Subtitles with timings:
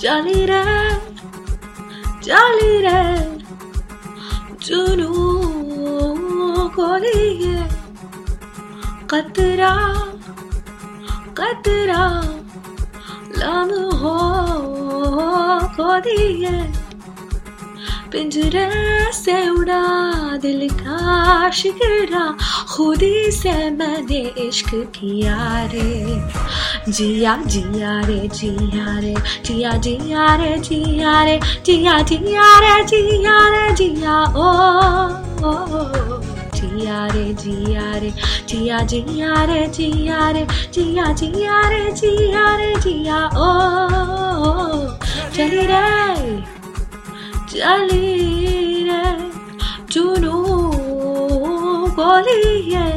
[0.00, 0.64] चली रे
[2.24, 3.02] चली रे,
[4.64, 5.12] जुनू
[6.76, 7.56] को लिए
[9.10, 9.74] कतरा
[11.38, 12.04] कतरा
[13.38, 14.16] लम्हों
[15.76, 16.56] को दिए
[18.12, 18.68] पिंजरे
[19.12, 19.84] से उड़ा
[20.42, 22.24] दिल का शिकरा,
[22.74, 25.38] खुदी से मैंने इश्क किया
[25.72, 25.90] रे।
[26.88, 29.14] जिया जिया रे जिया रे
[29.46, 34.50] जिया जिया रे जिया रे जिया जिया रे जिया रे जिया ओ,
[36.58, 38.10] जिया रे जिया रे
[38.48, 43.50] जिया जिया रे जिया रे जिया जिया रे जिया रे जिया ओ,
[45.36, 46.40] चली रे
[47.50, 49.02] चली रे
[49.92, 50.42] जुनू
[51.98, 52.88] बोली है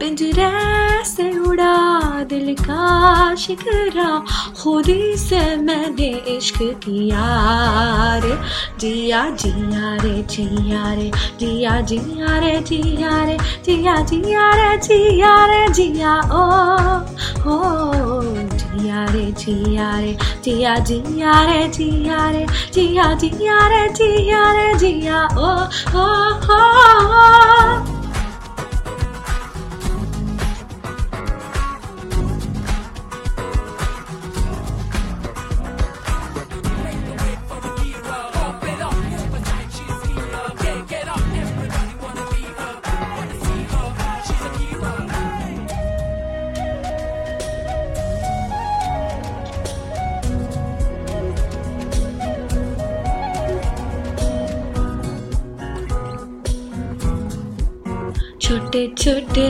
[0.00, 0.50] पिंजरे
[1.04, 1.74] से उड़ा
[2.30, 4.08] दिल का शिकरा
[4.62, 7.26] खुदी से मैंने इश्क किया
[8.24, 8.34] रे
[8.80, 15.66] जिया जिया रे जिया रे जिया जिया रे जिया रे जिया जिया रे जिया रे
[15.74, 16.44] जिया ओ
[17.44, 17.58] हो
[18.22, 25.24] जिया रे जिया रे जिया जिया रे जिया रे जिया जिया रे जिया रे जिया
[25.38, 25.54] ओ
[25.96, 26.08] हो
[58.80, 59.48] छोटे छोटे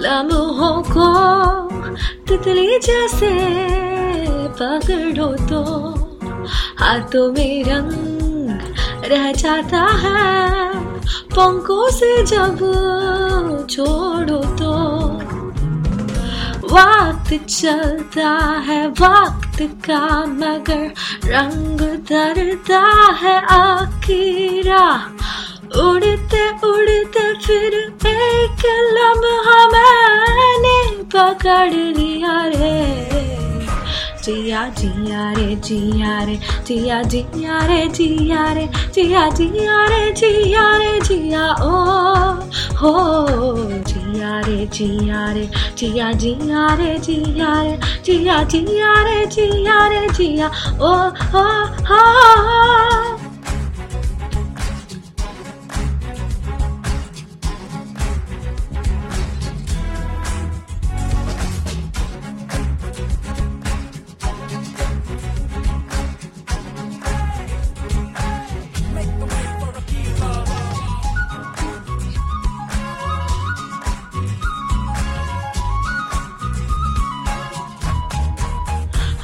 [0.00, 1.10] लम्हों को
[2.28, 3.30] तितली जैसे
[4.60, 5.62] पकड़ो तो
[6.78, 8.50] हाथों में रंग
[9.04, 10.74] रह जाता है।
[11.36, 12.58] पंखों से जब
[13.70, 14.72] छोड़ो तो
[16.74, 18.30] वक्त चलता
[18.66, 20.92] है, वक्त का मगर
[21.24, 22.80] रंग धरता
[23.12, 25.10] है आखिरा।
[25.78, 28.62] उड़ते उड़ते फिर एक
[28.94, 30.78] लम्हा मैंने
[31.14, 32.78] पकड़ लिया रे
[34.24, 36.36] जिया जिया रे जिया रे
[36.66, 41.84] जिया जिया रे जिया रे जिया जिया रे जिया रे जिया ओ
[42.80, 42.92] हो
[43.90, 45.48] जिया रे जिया रे
[45.78, 50.48] जिया जिया रे जिया रे जिया जिया रे जिया रे जिया
[50.80, 50.92] ओ
[51.34, 51.46] हो
[51.92, 53.09] हो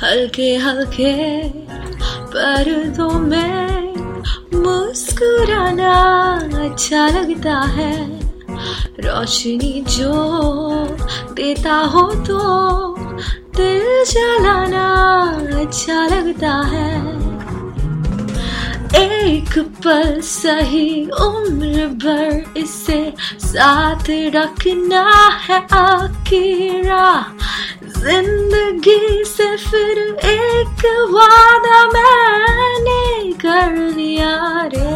[0.07, 1.13] हल्के हल्के
[2.33, 3.95] पर्दों में
[4.55, 5.95] मुस्कुराना
[6.65, 7.95] अच्छा लगता है।
[9.01, 10.13] रोशनी जो
[11.35, 12.39] देता हो तो
[13.57, 14.87] दिल जलाना
[15.61, 16.95] अच्छा लगता है।
[19.03, 20.89] एक पल सही
[21.21, 23.01] उम्र भर इसे
[23.47, 25.09] साथ रखना
[25.49, 27.07] है आखिरा
[27.99, 29.99] ज़िंदगी से फिर
[30.31, 34.35] एक वादा मैंने कर लिया
[34.75, 34.95] रे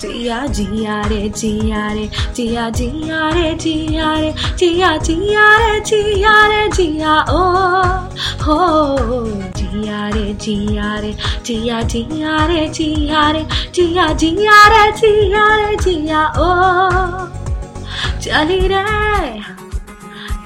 [0.00, 6.66] जिया जिया रे जिया रे जिया जिया रे जिया रे जिया जिया रे जिया रे
[6.76, 7.42] जिया ओ
[8.44, 8.58] हो
[9.58, 11.14] जिया रे जिया रे
[11.46, 16.50] जिया जिया रे जिया रे जिया जिया रे जिया रे जिया ओ
[18.24, 19.51] चली रे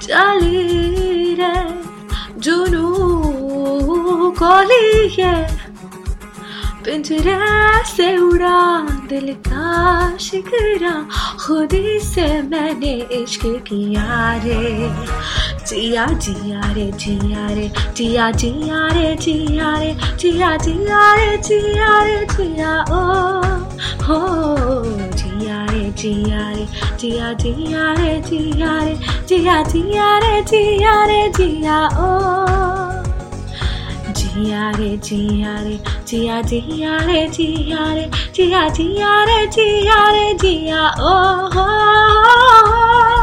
[0.07, 1.37] चली
[2.39, 2.87] जुनू
[4.31, 5.33] को लिए
[6.85, 7.39] पिंजरे
[7.83, 11.07] से उड़ा दिल का शिकरा,
[11.45, 14.89] खुदी से मैंने इश्क किया रे।
[15.65, 22.25] जिया जिया रे जिया रे, जिया जिया रे जिया रे, जिया जिया रे जिया रे,
[22.25, 23.41] जिया ओ,
[24.05, 26.66] हो, जिया रे जिया रे।
[27.01, 28.95] တီယာတီယာရဲတီယာရဲ
[29.29, 35.75] တီယာတီယာရဲတီယာရဲတီယာအိုးတီယာရဲတီယာရဲ
[36.07, 38.05] တီယာတီယာရဲတီယာရဲ
[38.35, 43.16] တီယာတီယာရဲတီယာရဲတီယာအိုး